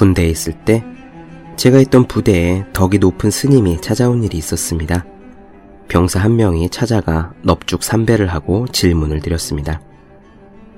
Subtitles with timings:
[0.00, 0.82] 군대에 있을 때
[1.56, 5.04] 제가 있던 부대에 덕이 높은 스님이 찾아온 일이 있었습니다.
[5.88, 9.82] 병사 한 명이 찾아가 넙죽 삼배를 하고 질문을 드렸습니다.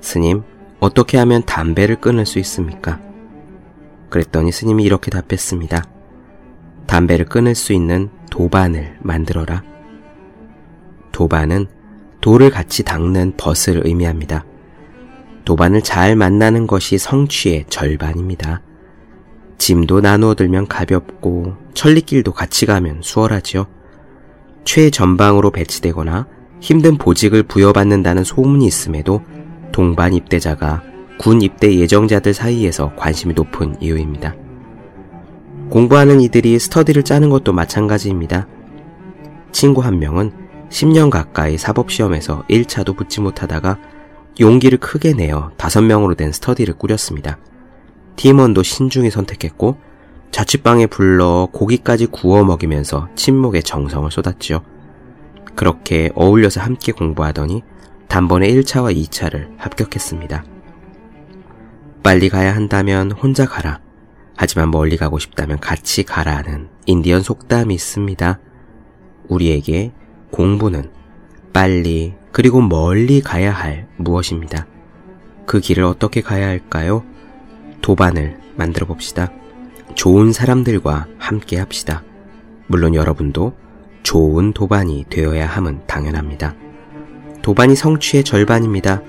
[0.01, 0.43] 스님,
[0.81, 2.99] 어떻게 하면 담배를 끊을 수 있습니까?
[4.11, 5.85] 그랬더니 스님이 이렇게 답했습니다.
[6.89, 9.63] 담배를 끊을 수 있는 도반을 만들어라.
[11.13, 11.69] 도반은
[12.21, 14.45] 돌을 같이 닦는 벗을 의미합니다.
[15.45, 18.63] 도반을 잘 만나는 것이 성취의 절반입니다.
[19.63, 23.69] 짐도 나누어 들면 가볍고 천리길도 같이 가면 수월하지요.
[24.65, 26.27] 최전방으로 배치되거나
[26.59, 29.23] 힘든 보직을 부여받는다는 소문이 있음에도
[29.71, 30.83] 동반 입대자가
[31.17, 34.35] 군 입대 예정자들 사이에서 관심이 높은 이유입니다.
[35.71, 38.49] 공부하는 이들이 스터디를 짜는 것도 마찬가지입니다.
[39.53, 40.33] 친구 한 명은
[40.71, 43.79] 10년 가까이 사법시험에서 1차도 붙지 못하다가
[44.41, 47.39] 용기를 크게 내어 5명으로 된 스터디를 꾸렸습니다.
[48.17, 49.77] 팀원도 신중히 선택했고
[50.31, 54.63] 자취방에 불러 고기까지 구워 먹이면서 침묵에 정성을 쏟았지요.
[55.55, 57.63] 그렇게 어울려서 함께 공부하더니
[58.09, 60.45] 단번에 1차와 2차를 합격했습니다.
[62.03, 63.81] 빨리 가야 한다면 혼자 가라.
[64.37, 68.41] 하지만 멀리 가고 싶다면 같이 가라는 인디언 속담이 있습니다.
[69.29, 69.93] 우리에게
[70.31, 70.91] 공부는
[71.53, 74.67] 빨리 그리고 멀리 가야 할 무엇입니다.
[75.47, 77.05] 그 길을 어떻게 가야 할까요?
[77.83, 79.31] 도반을 만들어 봅시다.
[79.95, 82.03] 좋은 사람들과 함께 합시다.
[82.67, 83.55] 물론 여러분도
[84.03, 86.55] 좋은 도반이 되어야 함은 당연합니다.
[87.43, 89.03] 도반이 성취의 절반입니다.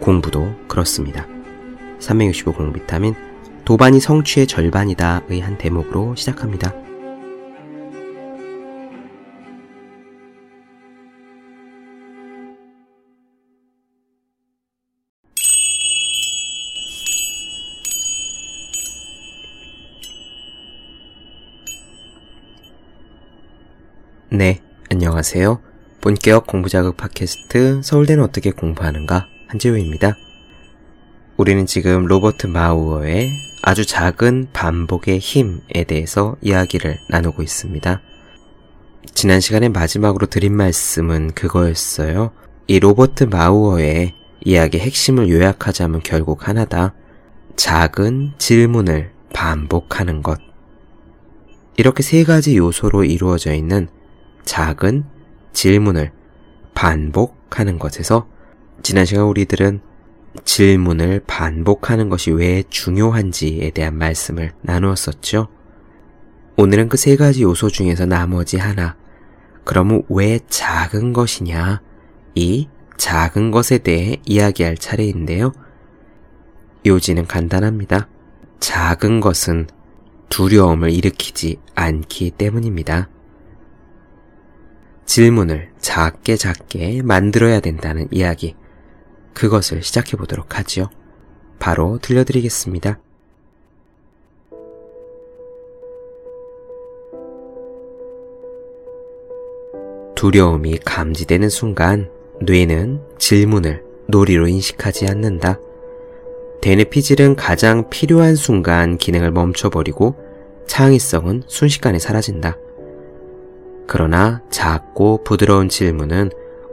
[0.00, 1.26] 공부도 그렇습니다.
[1.98, 3.14] 365 공비타민
[3.64, 6.87] 도반이 성취의 절반이다의 한 대목으로 시작합니다.
[25.18, 25.60] 안녕하세요.
[26.00, 30.16] 본격 공부자극 팟캐스트 서울대는 어떻게 공부하는가 한지우입니다.
[31.36, 38.00] 우리는 지금 로버트 마우어의 아주 작은 반복의 힘에 대해서 이야기를 나누고 있습니다.
[39.12, 42.30] 지난 시간에 마지막으로 드린 말씀은 그거였어요.
[42.68, 44.14] 이 로버트 마우어의
[44.44, 46.94] 이야기 핵심을 요약하자면 결국 하나다.
[47.56, 50.38] 작은 질문을 반복하는 것.
[51.76, 53.88] 이렇게 세 가지 요소로 이루어져 있는
[54.48, 55.04] 작은
[55.52, 56.10] 질문을
[56.74, 58.26] 반복하는 것에서
[58.82, 59.82] 지난 시간 우리들은
[60.42, 65.48] 질문을 반복하는 것이 왜 중요한지에 대한 말씀을 나누었었죠.
[66.56, 68.96] 오늘은 그 세 가지 요소 중에서 나머지 하나.
[69.64, 71.82] 그러면 왜 작은 것이냐?
[72.34, 75.52] 이 작은 것에 대해 이야기할 차례인데요.
[76.86, 78.08] 요지는 간단합니다.
[78.60, 79.66] 작은 것은
[80.30, 83.10] 두려움을 일으키지 않기 때문입니다.
[85.08, 88.54] 질문을 작게 작게 만들어야 된다는 이야기.
[89.32, 90.90] 그것을 시작해 보도록 하지요.
[91.58, 93.00] 바로 들려드리겠습니다.
[100.14, 102.10] 두려움이 감지되는 순간
[102.42, 105.58] 뇌는 질문을 놀이로 인식하지 않는다.
[106.60, 110.16] 대뇌피질은 가장 필요한 순간 기능을 멈춰버리고
[110.66, 112.58] 창의성은 순식간에 사라진다.
[113.88, 116.30] 그러나 작고 부드러운 질문은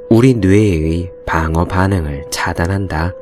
[0.09, 3.13] 우리 뇌의 방어 반응을 차단한다.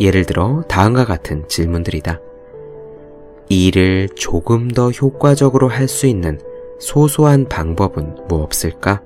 [0.00, 2.18] 예를 들어 다음과 같은 질문들이다.
[3.50, 6.40] 일을 조금 더 효과적으로 할 수 있는
[6.78, 9.02] 소소한 방법은 뭐 없을까?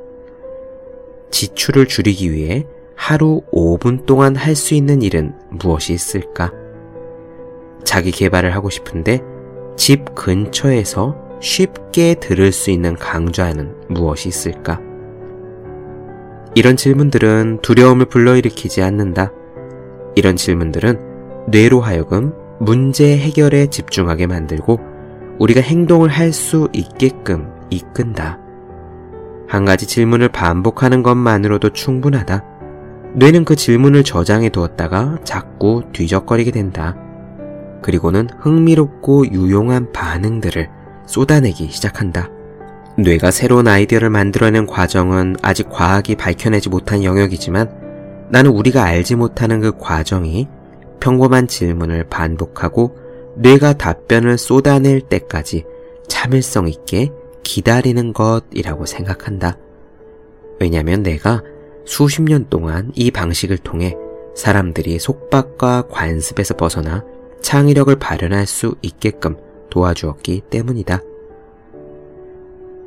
[1.32, 6.52] 지출을 줄이기 위해 하루 5분 동안 할 수 있는 일은 무엇이 있을까?
[7.82, 9.20] 자기 개발을 하고 싶은데
[9.76, 14.80] 집 근처에서 쉽게 들을 수 있는 강좌는 무엇이 있을까?
[16.54, 19.30] 이런 질문들은 두려움을 불러일으키지 않는다.
[20.14, 24.80] 이런 질문들은 뇌로 하여금 문제 해결에 집중하게 만들고
[25.38, 28.38] 우리가 행동을 할 수 있게끔 이끈다.
[29.46, 32.42] 한 가지 질문을 반복하는 것만으로도 충분하다.
[33.16, 36.96] 뇌는 그 질문을 저장해 두었다가 자꾸 뒤적거리게 된다.
[37.82, 42.30] 그리고는 흥미롭고 유용한 반응들을 쏟아내기 시작한다.
[42.96, 49.76] 뇌가 새로운 아이디어를 만들어낸 과정은 아직 과학이 밝혀내지 못한 영역이지만 나는 우리가 알지 못하는 그
[49.78, 50.48] 과정이
[51.00, 52.96] 평범한 질문을 반복하고
[53.36, 55.64] 뇌가 답변을 쏟아낼 때까지
[56.08, 57.10] 참을성 있게
[57.42, 59.58] 기다리는 것이라고 생각한다.
[60.60, 61.42] 왜냐하면 내가
[61.84, 63.96] 수십 년 동안 이 방식을 통해
[64.34, 67.04] 사람들이 속박과 관습에서 벗어나
[67.42, 69.36] 창의력을 발현할 수 있게끔
[69.70, 71.00] 도와주었기 때문이다.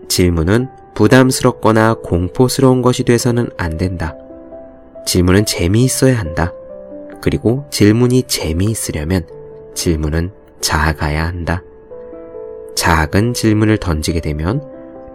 [0.08, 4.16] 질문은 부담스럽거나 공포스러운 것이 돼서는 안 된다.
[5.06, 6.54] 질문은 재미있어야 한다.
[7.22, 9.28] 그리고 질문이 재미있으려면
[9.74, 11.64] 질문은 작아야 한다.
[12.76, 14.62] 작은 질문을 던지게 되면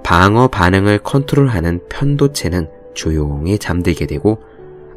[0.02, 4.38] 방어 반응을 컨트롤하는 편도체는 조용히 잠들게 되고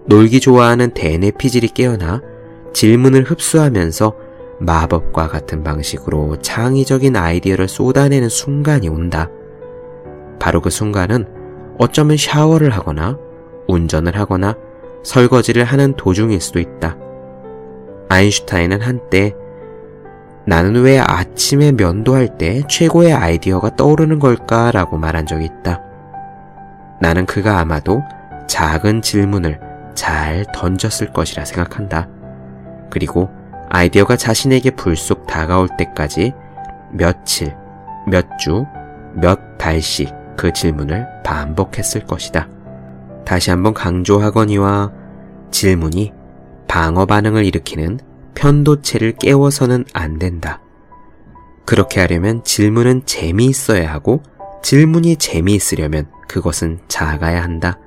[0.05, 2.21] 놀기 좋아하는 대뇌 피질이 깨어나
[2.73, 4.24] 질문을 흡수하면서
[4.59, 9.29] 마법과 같은 방식으로 창의적인 아이디어를 쏟아내는 순간이 온다.
[10.39, 11.25] 바로 그 순간은
[11.77, 13.17] 어쩌면 샤워를 하거나
[13.67, 14.55] 운전을 하거나
[15.03, 16.97] 설거지를 하는 도중일 수도 있다.
[18.09, 19.33] 아인슈타인은 한때
[20.47, 24.71] 나는 왜 아침에 면도할 때 최고의 아이디어가 떠오르는 걸까?
[24.71, 25.81] 라고 말한 적이 있다.
[27.01, 28.03] 나는 그가 아마도
[28.47, 29.59] 작은 질문을
[29.95, 32.07] 잘 던졌을 것이라 생각한다.
[32.91, 33.29] 그리고
[33.75, 36.31] 아이디어가 자신에게 불쑥 다가올 때까지
[36.93, 37.53] 며칠,
[38.07, 38.65] 몇 주,
[39.15, 42.47] 몇 달씩 그 질문을 반복했을 것이다.
[43.25, 44.93] 다시 한번 강조하거니와
[45.51, 46.13] 질문이
[46.69, 47.99] 방어 반응을 일으키는
[48.33, 50.61] 편도체를 깨워서는 안 된다.
[51.65, 54.23] 그렇게 하려면 질문은 재미있어야 하고
[54.63, 57.77] 질문이 재미있으려면 그것은 작아야 한다.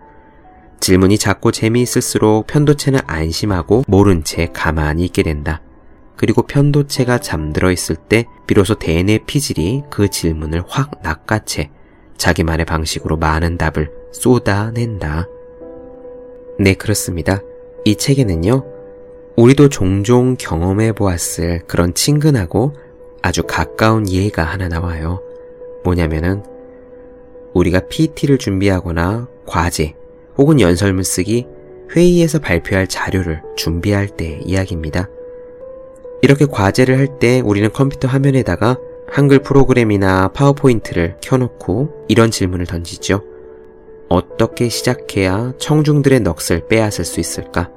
[0.81, 5.62] 질문이 작고 재미있을수록 편도체는 안심하고 모른 채 가만히 있게 된다.
[6.19, 11.70] 그리고 편도체가 잠들어 있을 때 비로소 대뇌 피질이 그 질문을 확 낚아채
[12.17, 15.29] 자기만의 방식으로 많은 답을 쏟아낸다.
[16.59, 17.41] 네, 그렇습니다.
[17.85, 18.65] 이 책에는요,
[19.37, 22.75] 우리도 종종 경험해 보았을 그런 친근하고
[23.23, 25.23] 아주 가까운 예가 하나 나와요.
[25.85, 26.43] 뭐냐면은,
[27.55, 29.94] 우리가 PT를 준비하거나 과제
[30.37, 31.47] 혹은 연설문 쓰기,
[31.94, 35.09] 회의에서 발표할 자료를 준비할 때 이야기입니다.
[36.23, 38.76] 이렇게 과제를 할 때 우리는 컴퓨터 화면에다가
[39.11, 43.23] 한글 프로그램이나 파워포인트를 켜놓고 이런 질문을 던지죠.
[44.09, 47.70] 어떻게 시작해야 청중들의 넋을 빼앗을 수 있을까?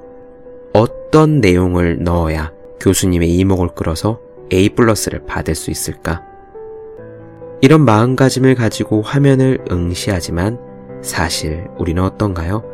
[0.72, 4.20] 어떤 내용을 넣어야 교수님의 이목을 끌어서
[4.52, 6.22] A 플러스를 받을 수 있을까?
[7.60, 10.58] 이런 마음가짐을 가지고 화면을 응시하지만
[11.02, 12.64] 사실 우리는 어떤가요?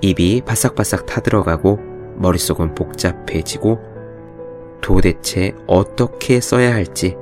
[0.00, 1.78] 입이 바싹바싹 타들어가고
[2.16, 3.95] 머릿속은 복잡해지고
[4.80, 7.16] 도대체 어떻게 써야 할지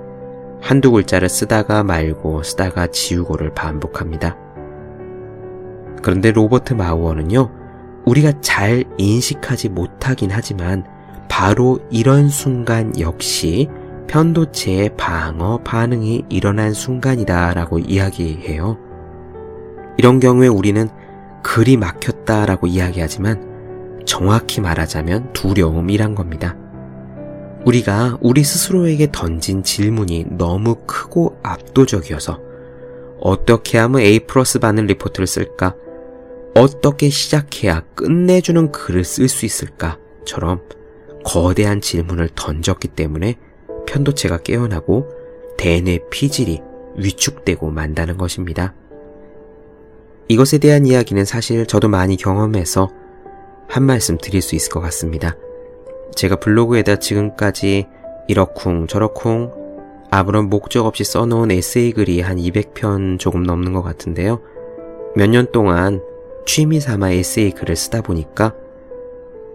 [0.61, 4.37] 한두 글자를 쓰다가 말고 쓰다가 지우고를 반복합니다.
[6.03, 7.51] 그런데 로버트 마우어는요,
[8.06, 10.85] 우리가 잘 인식하지 못하긴 하지만
[11.29, 13.69] 바로 이런 순간 역시
[14.07, 18.79] 편도체의 방어 반응이 일어난 순간이다라고 이야기해요.
[19.97, 20.89] 이런 경우에 우리는
[21.43, 26.57] 글이 막혔다라고 이야기하지만 정확히 말하자면 두려움이란 겁니다.
[27.64, 32.40] 우리가 우리 스스로에게 던진 질문이 너무 크고 압도적이어서
[33.20, 35.75] 어떻게 하면 A 플러스 반을 리포트를 쓸까?
[36.55, 40.61] 어떻게 시작해야 끝내주는 글을 쓸 수 있을까?처럼
[41.25, 43.37] 거대한 질문을 던졌기 때문에
[43.87, 45.08] 편도체가 깨어나고
[45.56, 46.61] 대뇌 피질이
[46.96, 48.75] 위축되고 만다는 것입니다.
[50.28, 52.90] 이것에 대한 이야기는 사실 저도 많이 경험해서
[53.69, 55.37] 한 말씀 드릴 수 있을 것 같습니다.
[56.14, 57.87] 제가 블로그에다 지금까지
[58.28, 59.52] 이러쿵 저러쿵
[60.11, 64.40] 아무런 목적 없이 써놓은 에세이 글이 한 200편 조금 넘는 것 같은데요.
[65.16, 66.00] 몇 년 동안
[66.47, 68.54] 취미 삼아 에세이 글을 쓰다 보니까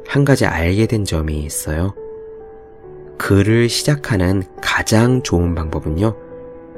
[0.08, 1.94] 한 가지 알게 된 점이 있어요.
[3.18, 6.16] 글을 시작하는 가장 좋은 방법은요,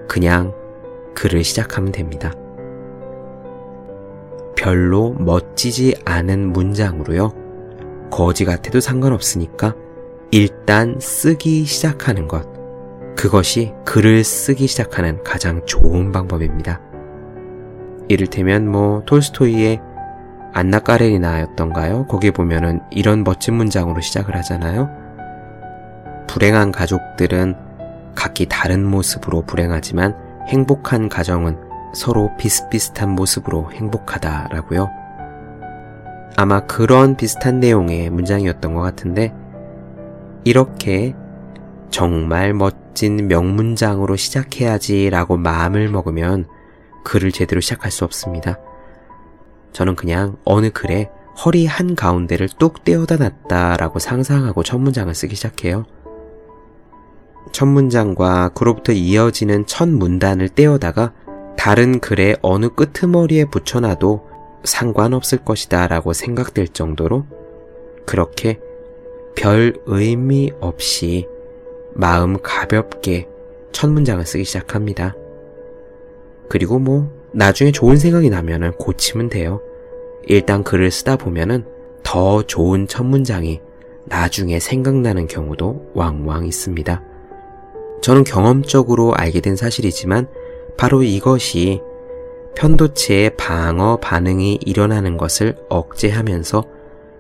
[0.07, 0.53] 그냥
[1.15, 2.33] 글을 시작하면 됩니다.
[4.57, 7.31] 별로 멋지지 않은 문장으로요,
[8.12, 9.74] 거지 같아도 상관없으니까
[10.30, 12.48] 일단 쓰기 시작하는 것.
[13.15, 16.80] 그것이 글을 쓰기 시작하는 가장 좋은 방법입니다.
[18.08, 19.82] 이를테면 뭐 톨스토이의
[20.53, 22.08] 안나 까레리나였던가요?
[22.08, 24.89] 거기에 보면은 이런 멋진 문장으로 시작을 하잖아요.
[26.27, 27.56] 불행한 가족들은
[28.15, 30.15] 각기 다른 모습으로 불행하지만
[30.48, 31.58] 행복한 가정은
[31.94, 35.00] 서로 비슷비슷한 모습으로 행복하다라고요.
[36.35, 39.33] 아마 그런 비슷한 내용의 문장이었던 것 같은데,
[40.43, 41.15] 이렇게
[41.89, 46.47] 정말 멋진 명문장으로 시작해야지 라고 마음을 먹으면
[47.03, 48.57] 글을 제대로 시작할 수 없습니다.
[49.73, 51.09] 저는 그냥 어느 글에
[51.45, 55.85] 허리 한 가운데를 뚝 떼어다 놨다라고 상상하고 첫 문장을 쓰기 시작해요.
[57.51, 61.13] 첫 문장과 그로부터 이어지는 첫 문단을 떼어다가
[61.57, 64.30] 다른 글의 어느 끄트머리에 붙여놔도
[64.63, 67.25] 상관없을 것이다 라고 생각될 정도로
[68.06, 68.60] 그렇게
[69.36, 71.27] 별 의미 없이
[71.94, 73.27] 마음 가볍게
[73.72, 75.15] 첫 문장을 쓰기 시작합니다.
[76.50, 79.62] 그리고 뭐 나중에 좋은 생각이 나면은 고치면 돼요.
[80.27, 81.65] 일단 글을 쓰다 보면은
[82.03, 83.62] 더 좋은 첫 문장이
[84.06, 87.01] 나중에 생각나는 경우도 왕왕 있습니다.
[88.01, 90.27] 저는 경험적으로 알게 된 사실이지만
[90.77, 91.82] 바로 이것이
[92.55, 96.63] 편도체의 방어 반응이 일어나는 것을 억제하면서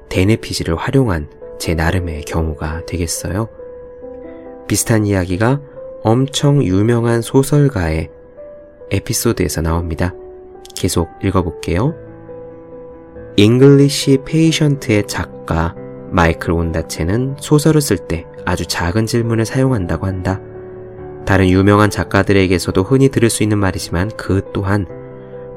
[0.09, 3.47] 데네피지를 활용한 제 나름의 경우가 되겠어요.
[4.67, 5.61] 비슷한 이야기가
[6.03, 8.09] 엄청 유명한 소설가의
[8.91, 10.13] 에피소드에서 나옵니다.
[10.75, 11.95] 계속 읽어볼게요.
[13.37, 15.75] 잉글리시 페이션트의 작가
[16.09, 20.41] 마이클 온다체는 소설을 쓸 때 아주 작은 질문을 사용한다고 한다.
[21.25, 24.85] 다른 유명한 작가들에게서도 흔히 들을 수 있는 말이지만 그 또한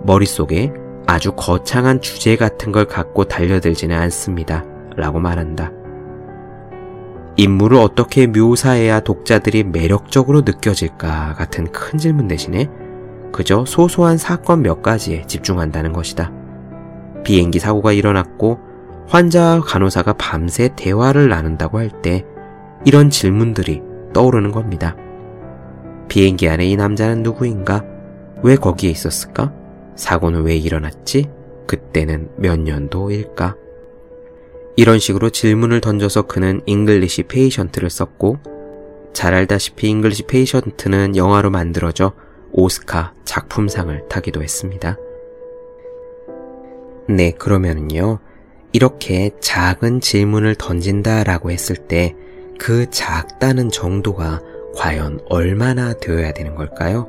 [0.05, 0.73] 머릿속에
[1.07, 4.65] 아주 거창한 주제 같은 걸 갖고 달려들지는 않습니다.
[4.97, 5.73] 라고 말한다.
[7.37, 12.71] 인물을 어떻게 묘사해야 독자들이 매력적으로 느껴질까 같은 큰 질문 대신에
[13.33, 16.31] 그저 소소한 사건 몇 가지에 집중한다는 것이다.
[17.25, 18.61] 비행기 사고가 일어났고
[19.09, 22.25] 환자와 간호사가 밤새 대화를 나눈다고 할 때
[22.85, 23.83] 이런 질문들이
[24.13, 24.95] 떠오르는 겁니다.
[26.09, 27.83] 비행기 안에 이 남자는 누구인가?
[28.43, 29.53] 왜 거기에 있었을까?
[29.97, 31.29] 사고는 왜 일어났지?
[31.67, 33.57] 그때는 몇 년도일까?
[34.77, 38.39] 이런 식으로 질문을 던져서 그는 잉글리시 페이션트를 썼고
[39.13, 42.13] 잘 알다시피 잉글리시 페이션트는 영화로 만들어져
[42.51, 44.97] 오스카 작품상을 타기도 했습니다.
[47.09, 48.19] 네, 그러면은요.
[48.73, 52.17] 이렇게 작은 질문을 던진다라고 했을 때
[52.59, 54.41] 그 작다는 정도가
[54.77, 57.09] 과연 얼마나 되어야 되는 걸까요?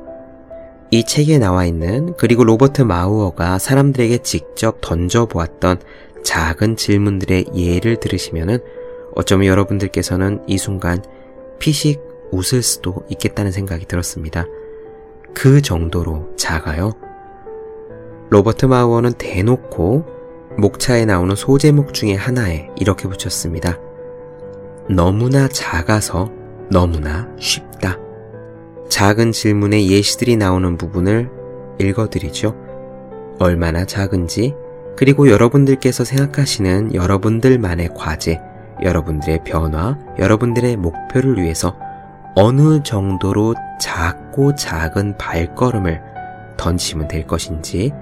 [0.90, 5.80] 이 책에 나와 있는 그리고 로버트 마우어가 사람들에게 직접 던져보았던
[6.24, 8.58] 작은 질문들의 예를 들으시면은
[9.14, 11.02] 어쩌면 여러분들께서는 이 순간
[11.58, 12.00] 피식
[12.30, 14.46] 웃을 수도 있겠다는 생각이 들었습니다.
[15.34, 16.92] 그 정도로 작아요.
[18.30, 20.04] 로버트 마우어는 대놓고
[20.58, 23.78] 목차에 나오는 소제목 중에 하나에 이렇게 붙였습니다.
[24.88, 26.30] 너무나 작아서
[26.70, 28.05] 너무나 쉽다.
[28.88, 31.30] 작은 질문에 예시들이 나오는 부분을
[31.80, 32.54] 읽어드리죠.
[33.38, 34.54] 얼마나 작은지,
[34.96, 38.40] 그리고 여러분들께서 생각하시는 여러분들만의 과제,
[38.82, 41.76] 여러분들의 변화, 여러분들의 목표를 위해서
[42.34, 46.02] 어느 정도로 작고 작은 발걸음을
[46.56, 47.92] 던지면 될 것인지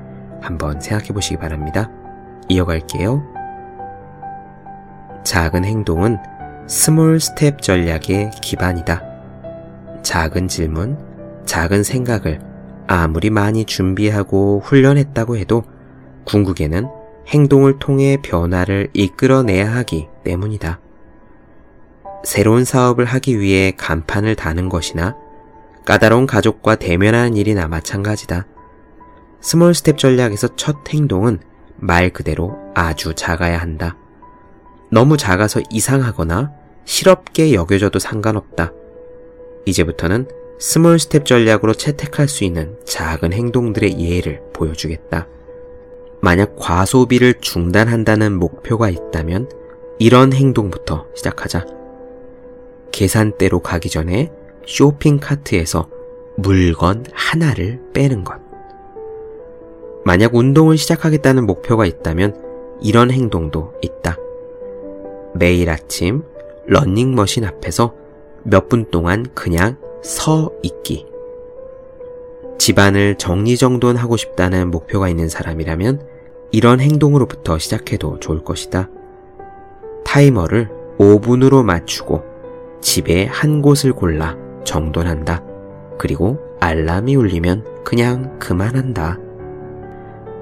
[0.41, 1.91] 한번 생각해 보시기 바랍니다.
[2.49, 3.23] 이어갈게요.
[5.25, 6.19] 작은 행동은
[6.67, 9.14] small step 전략의 기반이다.
[10.05, 10.99] 작은 질문,
[11.47, 12.41] 작은 생각을
[12.87, 15.65] 아무리 많이 준비하고 훈련했다고 해도
[16.27, 16.87] 궁극에는
[17.27, 20.79] 행동을 통해 변화를 이끌어내야 하기 때문이다.
[22.23, 25.17] 새로운 사업을 하기 위해 간판을 다는 것이나
[25.87, 28.47] 까다로운 가족과 대면하는 일이나 마찬가지다.
[29.41, 31.41] small step 전략에서 첫 행동은
[31.77, 33.97] 말 그대로 아주 작아야 한다.
[34.91, 36.53] 너무 작아서 이상하거나
[36.85, 38.73] 실없게 여겨져도 상관없다.
[39.65, 40.27] 이제부터는
[40.59, 45.29] small step 전략으로 채택할 수 있는 작은 행동들의 예를 보여주겠다.
[46.21, 49.51] 만약 과소비를 중단한다는 목표가 있다면
[49.99, 51.67] 이런 행동부터 시작하자.
[52.93, 54.31] 계산대로 가기 전에
[54.67, 55.89] 쇼핑 카트에서
[56.37, 58.41] 물건 하나를 빼는 것.
[60.05, 62.41] 만약 운동을 시작하겠다는 목표가 있다면
[62.81, 64.17] 이런 행동도 있다.
[65.35, 66.23] 매일 아침
[66.67, 67.95] 러닝머신 앞에서
[68.45, 71.07] 몇 분 동안 그냥 서 있기.
[72.59, 76.07] 집안을 정리정돈하고 싶다는 목표가 있는 사람이라면
[76.53, 78.89] 이런 행동으로부터 시작해도 좋을 것이다.
[80.05, 82.23] 타이머를 5분으로 맞추고
[82.81, 85.43] 집에 한 곳을 골라 정돈한다.
[85.99, 89.19] 그리고 알람이 울리면 그냥 그만한다.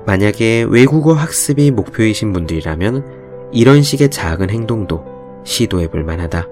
[0.06, 5.04] 만약에 외국어 학습이 목표이신 분들이라면 이런 식의 작은 행동도
[5.44, 6.48] 시도해 볼 만하다.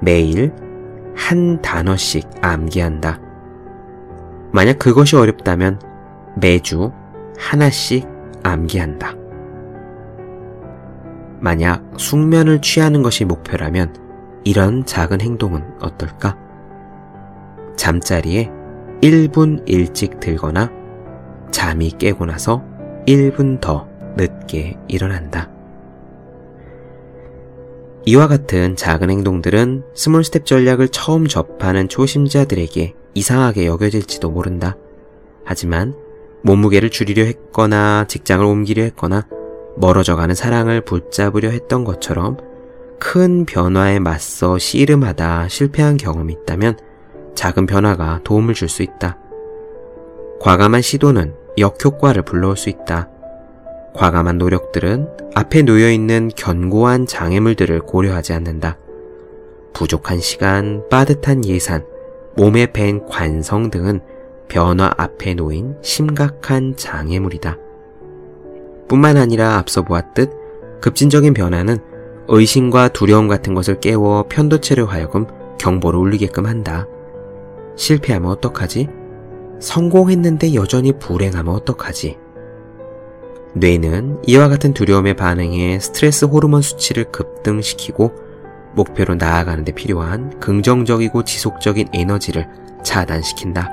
[0.00, 0.52] 매일
[1.14, 3.20] 한 단어씩 암기한다.
[4.52, 5.80] 만약 그것이 어렵다면
[6.36, 6.92] 매주
[7.38, 8.06] 하나씩
[8.42, 9.14] 암기한다.
[11.40, 13.94] 만약 숙면을 취하는 것이 목표라면
[14.44, 16.36] 이런 작은 행동은 어떨까?
[17.76, 18.50] 잠자리에
[19.00, 20.70] 1분 일찍 들거나
[21.50, 22.64] 잠이 깨고 나서
[23.06, 25.48] 1분 더 늦게 일어난다.
[28.06, 34.76] 이와 같은 작은 행동들은 small step 전략을 처음 접하는 초심자들에게 이상하게 여겨질지도 모른다.
[35.44, 35.94] 하지만
[36.42, 39.26] 몸무게를 줄이려 했거나 직장을 옮기려 했거나
[39.76, 42.38] 멀어져가는 사랑을 붙잡으려 했던 것처럼
[42.98, 46.78] 큰 변화에 맞서 씨름하다 실패한 경험이 있다면
[47.34, 49.18] 작은 변화가 도움을 줄 수 있다.
[50.40, 53.10] 과감한 시도는 역효과를 불러올 수 있다.
[53.94, 58.78] 과감한 노력들은 앞에 놓여 있는 견고한 장애물들을 고려하지 않는다.
[59.72, 61.84] 부족한 시간, 빠듯한 예산,
[62.36, 64.00] 몸에 밴 관성 등은
[64.48, 67.56] 변화 앞에 놓인 심각한 장애물이다.
[68.88, 71.78] 뿐만 아니라 앞서 보았듯 급진적인 변화는
[72.28, 75.26] 의심과 두려움 같은 것을 깨워 편도체를 하여금
[75.58, 76.86] 경보를 울리게끔 한다.
[77.76, 78.88] 실패하면 어떡하지?
[79.60, 82.18] 성공했는데 여전히 불행하면 어떡하지?
[83.54, 88.12] 뇌는 이와 같은 두려움에 반응해 스트레스 호르몬 수치를 급등시키고
[88.74, 92.48] 목표로 나아가는 데 필요한 긍정적이고 지속적인 에너지를
[92.84, 93.70] 차단시킨다.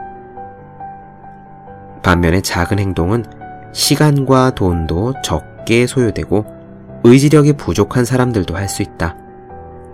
[2.01, 3.25] 반면에 작은 행동은
[3.73, 6.45] 시간과 돈도 적게 소요되고
[7.03, 9.15] 의지력이 부족한 사람들도 할 수 있다.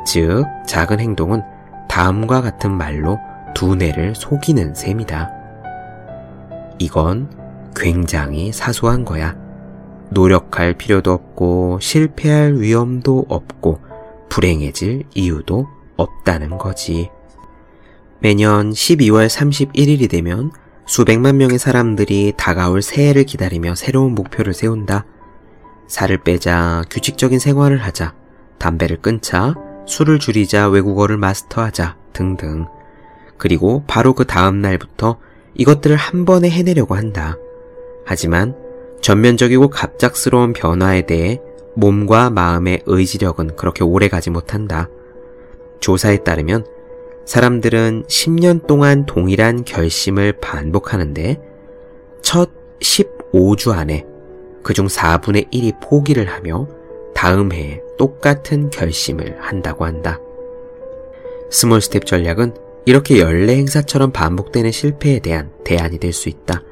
[0.05, 1.41] 즉, 작은 행동은
[1.89, 3.19] 다음과 같은 말로
[3.55, 5.29] 두뇌를 속이는 셈이다.
[6.79, 7.29] 이건
[7.75, 9.42] 굉장히 사소한 거야.
[10.13, 13.79] 노력할 필요도 없고 실패할 위험도 없고
[14.29, 17.09] 불행해질 이유도 없다는 거지.
[18.19, 20.51] 매년 12월 31일이 되면
[20.85, 25.05] 수백만 명의 사람들이 다가올 새해를 기다리며 새로운 목표를 세운다.
[25.87, 28.15] 살을 빼자, 규칙적인 생활을 하자,
[28.57, 29.55] 담배를 끊자,
[29.85, 32.65] 술을 줄이자, 외국어를 마스터하자 등등.
[33.37, 35.17] 그리고 바로 그 다음 날부터
[35.55, 37.37] 이것들을 한 번에 해내려고 한다.
[38.05, 38.55] 하지만
[39.03, 41.41] 전면적이고 갑작스러운 변화에 대해
[41.75, 44.89] 몸과 마음의 의지력은 그렇게 오래 가지 못한다.
[45.81, 46.65] 조사에 따르면
[47.25, 51.37] 사람들은 10년 동안 동일한 결심을 반복하는데
[52.21, 54.05] 첫 15주 안에
[54.63, 56.69] 그중 4분의 1이 포기를 하며
[57.13, 60.21] 다음 해에 똑같은 결심을 한다고 한다.
[61.51, 62.53] small step 전략은
[62.85, 66.63] 이렇게 연례 행사처럼 반복되는 실패에 대한 대안이 될 수 있다.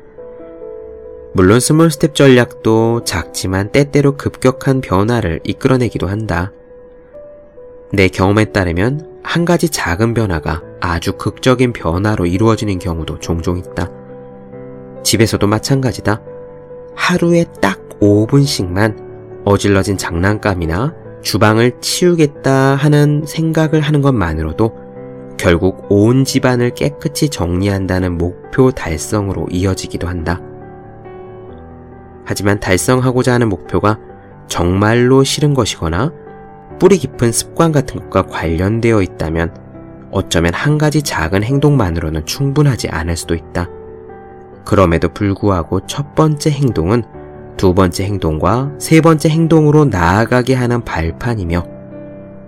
[1.33, 6.51] 물론 small step 전략도 작지만 때때로 급격한 변화를 이끌어내기도 한다.
[7.93, 13.89] 내 경험에 따르면 한 가지 작은 변화가 아주 극적인 변화로 이루어지는 경우도 종종 있다.
[15.03, 16.21] 집에서도 마찬가지다.
[16.95, 24.75] 하루에 딱 5분씩만 어질러진 장난감이나 주방을 치우겠다 하는 생각을 하는 것만으로도
[25.37, 30.41] 결국 온 집안을 깨끗이 정리한다는 목표 달성으로 이어지기도 한다.
[32.31, 33.99] 하지만 달성하고자 하는 목표가
[34.47, 36.13] 정말로 싫은 것이거나
[36.79, 39.53] 뿌리 깊은 습관 같은 것과 관련되어 있다면
[40.11, 43.67] 어쩌면 한 가지 작은 행동만으로는 충분하지 않을 수도 있다.
[44.63, 47.03] 그럼에도 불구하고 첫 번째 행동은
[47.57, 51.65] 두 번째 행동과 세 번째 행동으로 나아가게 하는 발판이며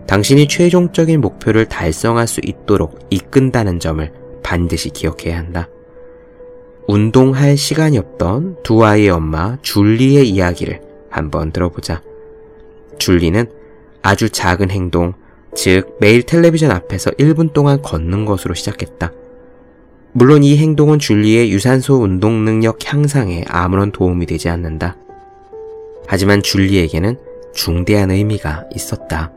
[0.08, 4.10] 당신이 최종적인 목표를 달성할 수 있도록 이끈다는 점을
[4.44, 5.68] 반드시 기억해야 한다.
[6.88, 12.02] 운동할 시간이 없던 두 아이의 엄마 줄리의 이야기를 한번 들어보자.
[12.98, 13.50] 줄리는
[14.02, 15.14] 아주 작은 행동,
[15.56, 19.12] 즉 매일 텔레비전 앞에서 1분 동안 걷는 것으로 시작했다.
[20.12, 24.98] 물론 이 행동은 줄리의 유산소 운동 능력 향상에 아무런 도움이 되지 않는다.
[26.06, 27.18] 하지만 줄리에게는
[27.54, 29.32] 중대한 의미가 있었다.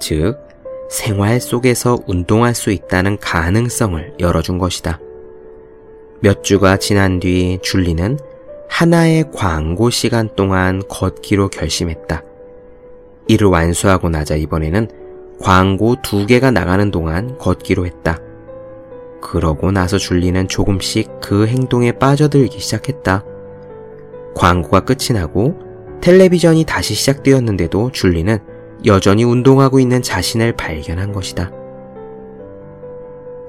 [0.00, 0.36] 즉,
[0.90, 4.98] 생활 속에서 운동할 수 있다는 가능성을 열어준 것이다.
[6.24, 8.18] 몇 주가 지난 뒤 줄리는
[8.70, 12.22] 하나의 광고 시간 동안 걷기로 결심했다.
[13.28, 14.88] 이를 완수하고 나자 이번에는
[15.38, 18.22] 광고 두 개가 나가는 동안 걷기로 했다.
[19.20, 23.22] 그러고 나서 줄리는 조금씩 그 행동에 빠져들기 시작했다.
[24.34, 25.58] 광고가 끝이 나고
[26.00, 28.38] 텔레비전이 다시 시작되었는데도 줄리는
[28.86, 31.52] 여전히 운동하고 있는 자신을 발견한 것이다.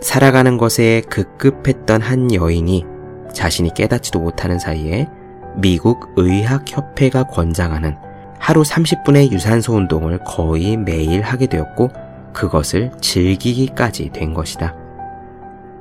[0.02, 2.86] 살아가는 것에 급급했던 한 여인이
[3.34, 5.10] 자신이 깨닫지도 못하는 사이에
[5.56, 7.96] 미국 의학협회가 권장하는
[8.40, 11.90] 하루 30분의 유산소 운동을 거의 매일 하게 되었고
[12.34, 14.76] 그것을 즐기기까지 된 것이다.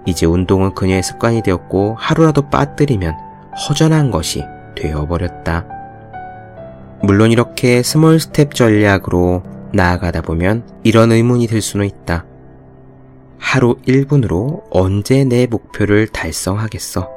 [0.07, 3.15] 이제 운동은 그녀의 습관이 되었고 하루라도 빠뜨리면
[3.69, 4.45] 허전한 것이
[4.77, 5.67] 되어버렸다.
[7.03, 12.25] 물론 이렇게 small step 전략으로 나아가다 보면 이런 의문이 들 수는 있다.
[13.45, 17.11] 하루 1분으로 언제 내 목표를 달성하겠어?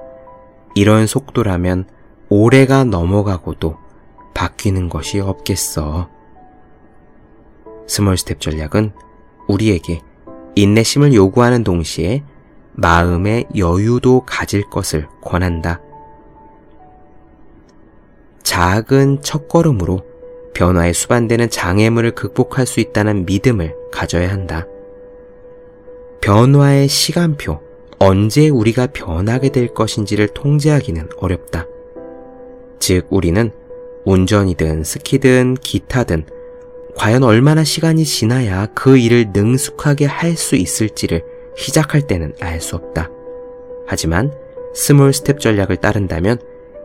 [0.76, 1.86] 이런 속도라면
[2.28, 3.78] 올해가 넘어가고도
[4.36, 6.10] 바뀌는 것이 없겠어.
[7.88, 8.92] small step 전략은
[9.48, 10.02] 우리에게
[10.56, 12.24] 인내심을 요구하는 동시에
[12.74, 15.80] 마음의 여유도 가질 것을 권한다.
[18.44, 20.06] 작은 첫걸음으로
[20.54, 24.68] 변화에 수반되는 장애물을 극복할 수 있다는 믿음을 가져야 한다.
[26.28, 27.62] 변화의 시간표,
[28.00, 31.68] 언제 우리가 변하게 될 것인지를 통제하기는 어렵다.
[32.80, 33.50] 즉, 우리는
[34.04, 36.26] 운전이든 스키든 기타든
[36.98, 41.24] 과연 얼마나 시간이 지나야 그 일을 능숙하게 할 수 있을지를
[41.56, 43.10] 시작할 때는 알 수 없다.
[43.88, 44.34] 하지만
[44.76, 46.40] small step 전략을 따른다면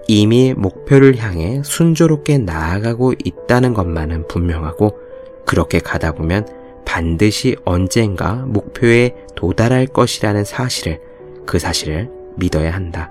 [0.07, 4.97] 이미 목표를 향해 순조롭게 나아가고 있다는 것만은 분명하고
[5.45, 6.62] 그렇게 가다 보면
[6.93, 11.01] 반드시 언젠가 목표에 도달할 것이라는 사실을
[11.47, 13.11] 그 사실을 믿어야 한다.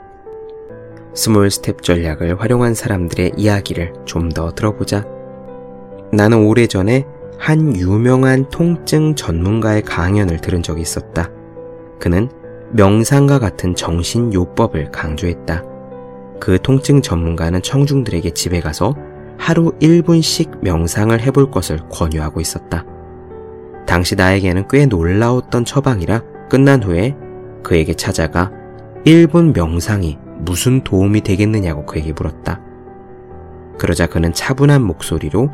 [1.16, 5.04] small step 전략을 활용한 사람들의 이야기를 좀 더 들어보자.
[6.14, 7.08] 나는 오래전에
[7.40, 11.32] 한 유명한 통증 전문가의 강연을 들은 적이 있었다.
[12.00, 12.30] 그는
[12.74, 15.64] 명상과 같은 정신 요법을 강조했다.
[16.40, 18.96] 그 통증 전문가는 청중들에게 집에 가서
[19.40, 22.86] 하루 1분씩 명상을 해볼 것을 권유하고 있었다.
[23.92, 27.14] 당시 나에게는 꽤 놀라웠던 처방이라 끝난 후에
[27.62, 28.50] 그에게 찾아가
[29.06, 32.62] 1분 명상이 무슨 도움이 되겠느냐고 그에게 물었다.
[33.78, 35.50] 그러자 그는 차분한 목소리로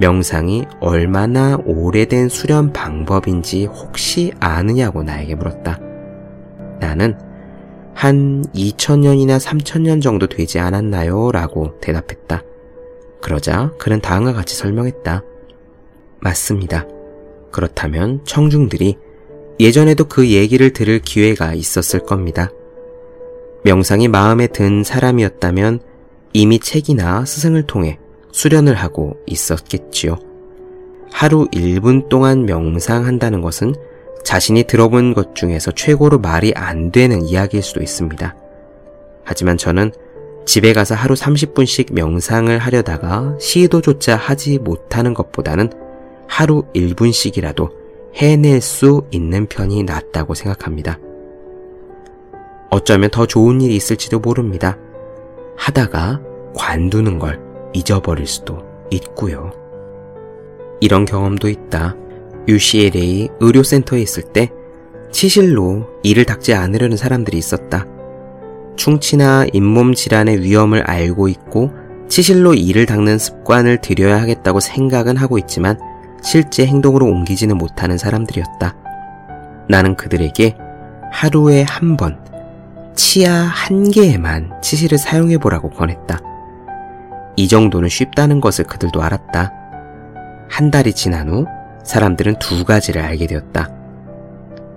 [0.00, 5.78] 명상이 얼마나 오래된 수련 방법인지 혹시 아느냐고 나에게 물었다.
[6.78, 7.16] 나는
[7.94, 11.32] 한 2000년이나 3000년 정도 되지 않았나요?
[11.32, 12.42] 라고 대답했다.
[13.22, 15.22] 그러자 그는 다음과 같이 설명했다.
[16.20, 16.84] 맞습니다.
[17.52, 18.96] 그렇다면 청중들이
[19.60, 22.50] 예전에도 그 얘기를 들을 기회가 있었을 겁니다.
[23.64, 25.80] 명상이 마음에 든 사람이었다면
[26.32, 27.98] 이미 책이나 스승을 통해
[28.32, 30.18] 수련을 하고 있었겠지요.
[31.12, 33.74] 하루 1분 동안 명상한다는 것은
[34.24, 38.34] 자신이 들어본 것 중에서 최고로 말이 안 되는 이야기일 수도 있습니다.
[39.24, 39.92] 하지만 저는
[40.46, 45.70] 집에 가서 하루 30분씩 명상을 하려다가 시도조차 하지 못하는 것보다는
[46.32, 47.70] 하루 1분씩이라도
[48.14, 50.98] 해낼 수 있는 편이 낫다고 생각합니다.
[52.70, 54.78] 어쩌면 더 좋은 일이 있을지도 모릅니다.
[55.58, 56.22] 하다가
[56.54, 57.38] 관두는 걸
[57.74, 59.52] 잊어버릴 수도 있고요.
[60.80, 61.96] 이런 경험도 있다.
[62.48, 64.50] UCLA 의료센터에 있을 때
[65.10, 67.86] 치실로 이를 닦지 않으려는 사람들이 있었다.
[68.76, 71.72] 충치나 잇몸 질환의 위험을 알고 있고
[72.08, 75.91] 치실로 이를 닦는 습관을 들여야 하겠다고 생각은 하고 있지만
[76.22, 78.74] 실제 행동으로 옮기지는 못하는 사람들이었다.
[79.68, 80.56] 나는 그들에게
[81.10, 82.18] 하루에 한 번,
[82.94, 86.20] 치아 한 개에만 치실을 사용해 보라고 권했다.
[87.36, 89.52] 이 정도는 쉽다는 것을 그들도 알았다.
[90.48, 91.46] 한 달이 지난 후
[91.84, 93.70] 사람들은 두 가지를 알게 되었다.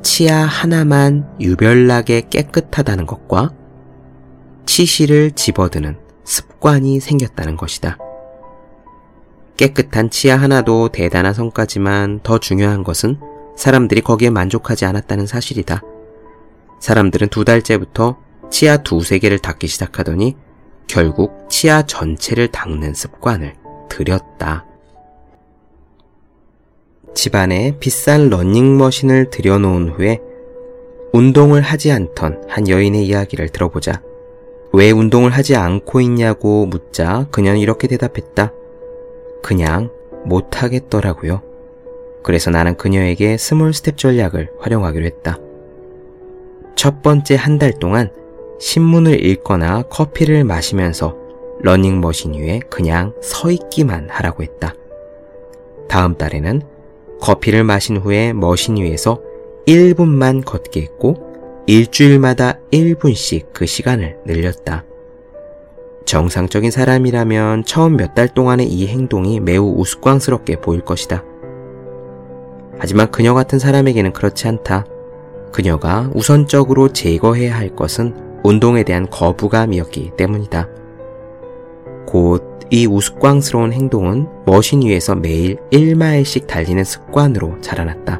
[0.01, 3.51] 치아 하나만 유별나게 깨끗하다는 것과
[4.65, 7.97] 치실을 집어드는 습관이 생겼다는 것이다.
[9.57, 13.19] 깨끗한 치아 하나도 대단한 성과지만 더 중요한 것은
[13.55, 15.81] 사람들이 거기에 만족하지 않았다는 사실이다.
[16.79, 18.17] 사람들은 두 달째부터
[18.49, 20.35] 치아 두세 개를 닦기 시작하더니
[20.87, 23.55] 결국 치아 전체를 닦는 습관을
[23.89, 24.65] 들였다.
[27.13, 30.19] 집안에 비싼 러닝머신을 들여놓은 후에
[31.13, 34.01] 운동을 하지 않던 한 여인의 이야기를 들어보자.
[34.73, 38.51] 왜 운동을 하지 않고 있냐고 묻자 그녀는 이렇게 대답했다.
[39.45, 39.91] 그냥
[40.25, 41.43] 못하겠더라고요.
[42.23, 45.37] 그래서 나는 그녀에게 small step 전략을 활용하기로 했다.
[46.73, 48.09] 첫 번째 한 달 동안
[48.59, 51.15] 신문을 읽거나 커피를 마시면서
[51.59, 54.73] 러닝머신 위에 그냥 서 있기만 하라고 했다.
[55.87, 56.63] 다음 달에는
[57.21, 59.21] 커피를 마신 후에 머신 위에서
[59.67, 64.85] 1분만 걷게 했고 일주일마다 1분씩 그 시간을 늘렸다.
[66.05, 71.23] 정상적인 사람이라면 처음 몇 달 동안의 이 행동이 매우 우스꽝스럽게 보일 것이다.
[72.77, 74.85] 하지만 그녀 같은 사람에게는 그렇지 않다.
[75.51, 80.67] 그녀가 우선적으로 제거해야 할 것은 운동에 대한 거부감이었기 때문이다.
[82.07, 88.19] 곧 이 우스꽝스러운 행동은 머신 위에서 매일 1마일씩 달리는 습관으로 자라났다.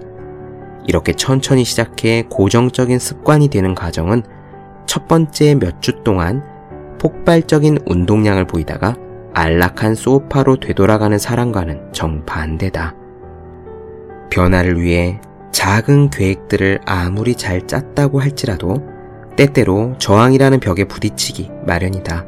[0.86, 4.21] 이렇게 천천히 시작해 고정적인 습관이 되는 과정은
[4.86, 6.43] 첫 번째 몇 주 동안
[7.06, 8.96] 폭발적인 운동량을 보이다가
[9.36, 12.96] 안락한 소파로 되돌아가는 사람과는 정반대다.
[14.32, 18.84] 변화를 위해 작은 계획들을 아무리 잘 짰다고 할지라도
[19.36, 22.26] 때때로 저항이라는 벽에 부딪히기 마련이다.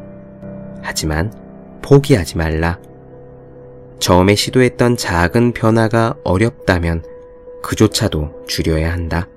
[0.84, 1.34] 하지만
[1.82, 2.78] 포기하지 말라.
[3.98, 7.04] 처음에 시도했던 작은 변화가 어렵다면
[7.63, 9.28] 그조차도 줄여야 한다.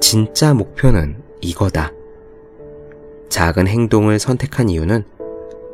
[0.00, 1.92] 진짜 목표는 이거다.
[3.34, 5.02] 작은 행동을 선택한 이유는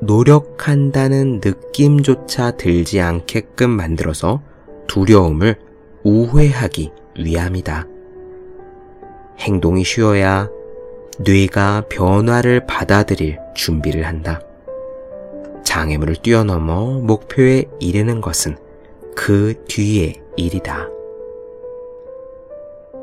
[0.00, 4.40] 노력한다는 느낌조차 들지 않게끔 만들어서
[4.86, 5.56] 두려움을
[6.02, 7.86] 우회하기 위함이다.
[9.40, 10.48] 행동이 쉬워야
[11.18, 14.40] 뇌가 변화를 받아들일 준비를 한다.
[15.62, 18.56] 장애물을 뛰어넘어 목표에 이르는 것은
[19.14, 20.88] 그 뒤의 일이다.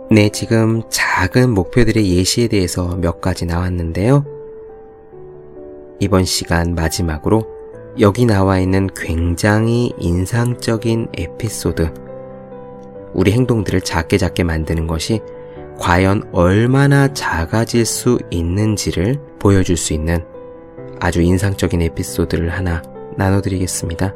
[0.10, 4.37] 네, 지금 작은 목표들의 예시에 대해서 몇 가지 나왔는데요.
[6.00, 7.48] 이번 시간 마지막으로
[8.00, 11.92] 여기 나와 있는 굉장히 인상적인 에피소드,
[13.14, 15.22] 우리 행동들을 작게 작게 만드는 것이
[15.80, 20.24] 과연 얼마나 작아질 수 있는지를 보여줄 수 있는
[21.00, 22.84] 아주 인상적인 에피소드를 하나
[23.16, 24.14] 나눠드리겠습니다.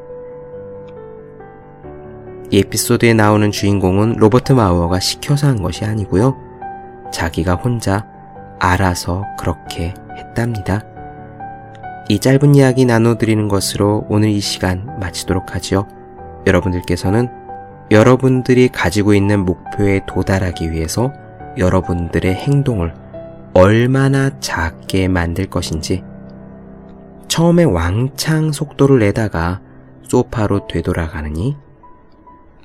[2.51, 6.35] 이 에피소드에 나오는 주인공은 로버트 마우어가 시켜서 한 것이 아니고요.
[7.11, 8.05] 자기가 혼자
[8.59, 10.83] 알아서 그렇게 했답니다.
[12.09, 15.87] 이 짧은 이야기 나눠드리는 것으로 오늘 이 시간 마치도록 하죠.
[16.45, 17.29] 여러분들께서는
[17.91, 21.13] 여러분들이 가지고 있는 목표에 도달하기 위해서
[21.57, 22.93] 여러분들의 행동을
[23.53, 26.03] 얼마나 작게 만들 것인지
[27.27, 29.61] 처음에 왕창 속도를 내다가
[30.03, 31.57] 소파로 되돌아가느니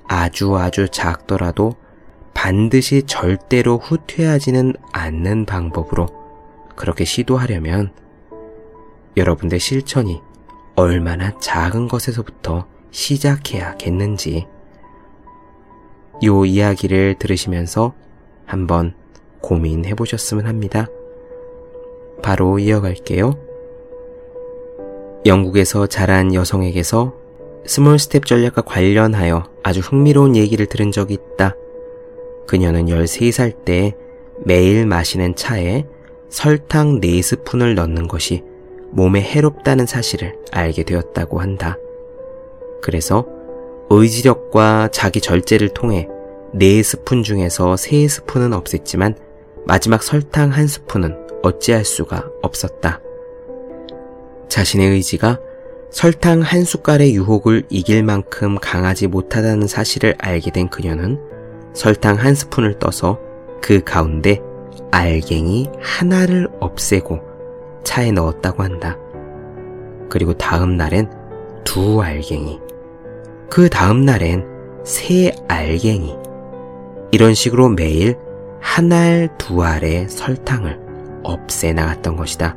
[0.09, 1.75] 아주 아주 작더라도
[2.35, 6.07] 반드시 절대로 후퇴하지는 않는 방법으로
[6.77, 7.91] 그렇게 시도하려면
[9.17, 10.21] 여러분의 실천이
[10.75, 14.47] 얼마나 작은 것에서부터 시작해야겠는지
[16.25, 17.95] 요 이야기를 들으시면서
[18.45, 18.95] 한번
[19.41, 20.87] 고민해 보셨으면 합니다.
[22.23, 23.39] 바로 이어갈게요.
[25.25, 27.15] 영국에서 자란 여성에게서
[27.67, 31.55] small step 전략과 관련하여 아주 흥미로운 얘기를 들은 적이 있다.
[32.47, 33.97] 그녀는 13살 때
[34.45, 35.85] 매일 마시는 차에
[36.29, 38.45] 설탕 4스푼을 넣는 것이
[38.91, 41.77] 몸에 해롭다는 사실을 알게 되었다고 한다.
[42.83, 43.27] 그래서
[43.91, 46.09] 의지력과 자기 절제를 통해
[46.55, 49.17] 4스푼 중에서 3스푼은 없앴지만
[49.67, 53.01] 마지막 설탕 1스푼은 어찌할 수가 없었다.
[54.49, 55.41] 자신의 의지가
[55.91, 61.19] 설탕 한 숟갈의 유혹을 이길 만큼 강하지 못하다는 사실을 알게 된 그녀는
[61.75, 63.21] 설탕 한 스푼을 떠서
[63.61, 64.41] 그 가운데
[64.91, 67.21] 알갱이 하나를 없애고
[67.87, 68.99] 차에 넣었다고 한다.
[70.11, 71.09] 그리고 다음 날엔
[71.65, 72.61] 두 알갱이,
[73.49, 74.45] 그 다음 날엔
[74.85, 76.17] 세 알갱이,
[77.13, 78.17] 이런 식으로 매일
[78.61, 80.81] 한 알, 두 알의 설탕을
[81.23, 82.57] 없애 나갔던 것이다.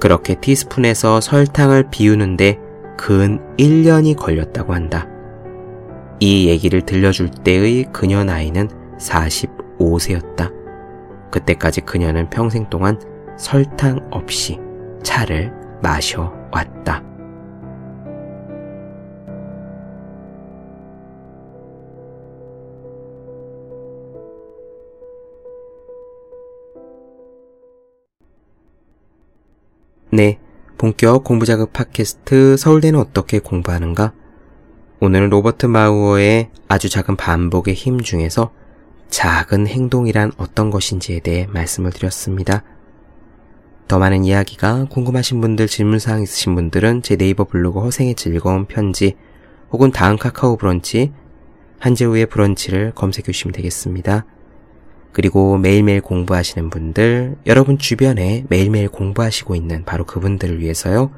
[0.00, 2.60] 그렇게 티스푼에서 설탕을 비우는데
[2.96, 5.08] 근 1년이 걸렸다고 한다.
[6.20, 10.52] 이 얘기를 들려줄 때의 그녀 나이는 45세였다.
[11.30, 12.98] 그때까지 그녀는 평생 동안
[13.36, 14.58] 설탕 없이
[15.02, 17.02] 차를 마셔왔다.
[30.10, 30.38] 네,
[30.78, 34.12] 본격 공부자극 팟캐스트 서울대는 어떻게 공부하는가?
[35.00, 38.52] 오늘은 로버트 마우어의 아주 작은 반복의 힘 중에서
[39.08, 42.62] 작은 행동이란 어떤 것인지에 대해 말씀을 드렸습니다.
[43.86, 49.16] 더 많은 이야기가 궁금하신 분들, 질문사항 있으신 분들은 제 네이버 블로그 허생의 즐거운 편지
[49.70, 51.12] 혹은 다음 카카오 브런치
[51.78, 54.24] 한재우의 브런치를 검색해 주시면 되겠습니다.
[55.12, 61.12] 그리고 매일매일 공부하시는 분들, 여러분 주변에 매일매일 공부하시고 있는 바로 그분들을 위해서요.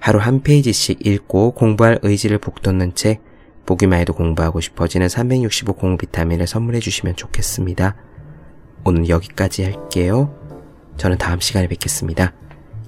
[0.00, 3.22] 하루 한 페이지씩 읽고 공부할 의지를 북돋는 책,
[3.66, 7.94] 보기만 해도 공부하고 싶어지는 365 공부 비타민을 선물해 주시면 좋겠습니다.
[8.84, 10.43] 오늘 여기까지 할게요.
[10.96, 12.32] 저는 다음 시간에 뵙겠습니다.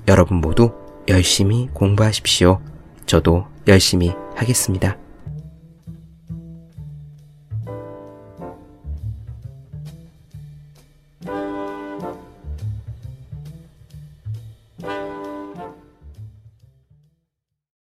[0.09, 0.73] 여러분 모두
[1.09, 2.61] 열심히 공부하십시오.
[3.07, 4.97] 저도 열심히 하겠습니다.